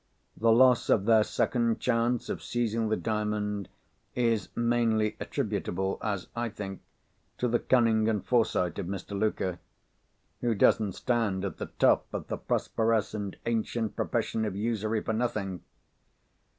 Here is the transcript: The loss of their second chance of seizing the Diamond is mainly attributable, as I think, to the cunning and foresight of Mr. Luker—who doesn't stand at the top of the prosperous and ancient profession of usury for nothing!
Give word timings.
The 0.35 0.51
loss 0.51 0.89
of 0.89 1.05
their 1.05 1.23
second 1.23 1.79
chance 1.79 2.27
of 2.27 2.41
seizing 2.41 2.89
the 2.89 2.97
Diamond 2.97 3.69
is 4.15 4.49
mainly 4.55 5.15
attributable, 5.19 5.99
as 6.01 6.25
I 6.35 6.49
think, 6.49 6.81
to 7.37 7.47
the 7.47 7.59
cunning 7.59 8.09
and 8.09 8.25
foresight 8.25 8.79
of 8.79 8.87
Mr. 8.87 9.11
Luker—who 9.11 10.55
doesn't 10.55 10.93
stand 10.93 11.45
at 11.45 11.57
the 11.57 11.67
top 11.77 12.07
of 12.13 12.29
the 12.29 12.37
prosperous 12.37 13.13
and 13.13 13.37
ancient 13.45 13.95
profession 13.95 14.43
of 14.43 14.55
usury 14.55 15.03
for 15.03 15.13
nothing! 15.13 15.61